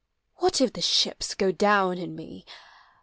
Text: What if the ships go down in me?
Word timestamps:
What 0.37 0.59
if 0.61 0.73
the 0.73 0.81
ships 0.81 1.35
go 1.35 1.51
down 1.51 1.99
in 1.99 2.15
me? 2.15 2.43